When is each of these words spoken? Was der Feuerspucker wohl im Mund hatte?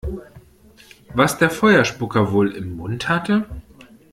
Was 1.13 1.37
der 1.37 1.51
Feuerspucker 1.51 2.31
wohl 2.31 2.55
im 2.55 2.75
Mund 2.75 3.07
hatte? 3.07 3.45